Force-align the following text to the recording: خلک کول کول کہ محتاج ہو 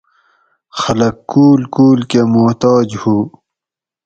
خلک 0.79 1.15
کول 1.31 1.61
کول 1.75 1.99
کہ 2.09 2.21
محتاج 2.33 2.87
ہو 3.01 3.17